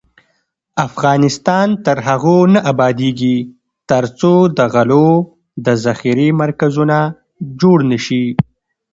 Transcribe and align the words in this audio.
افغانستان 0.87 1.67
تر 1.85 1.97
هغو 2.07 2.39
نه 2.53 2.59
ابادیږي، 2.71 3.37
ترڅو 3.89 4.33
د 4.57 4.59
غلو 4.73 5.09
د 5.65 5.67
ذخیرې 5.83 6.29
مرکزونه 6.41 6.97
جوړ 7.61 7.77
نشي. 7.91 8.25